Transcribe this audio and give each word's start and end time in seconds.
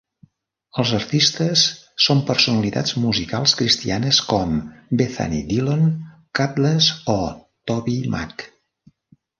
Els 0.83 0.93
artistes 0.99 1.65
són 2.05 2.23
personalitats 2.29 2.95
musicals 3.03 3.55
cristianes 3.61 4.23
com 4.33 4.57
Bethany 5.03 5.39
Dillon, 5.53 5.85
Kutless 6.41 6.93
o 7.19 7.21
tobyMac. 7.73 8.51